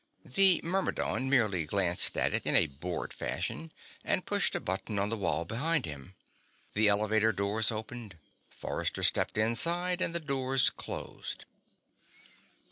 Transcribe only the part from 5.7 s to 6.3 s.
him.